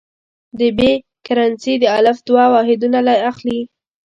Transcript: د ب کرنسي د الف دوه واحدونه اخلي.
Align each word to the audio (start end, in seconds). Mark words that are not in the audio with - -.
د 0.59 0.61
ب 0.77 0.79
کرنسي 1.25 1.73
د 1.79 1.83
الف 1.97 2.17
دوه 2.27 2.45
واحدونه 2.53 2.99
اخلي. 3.31 3.59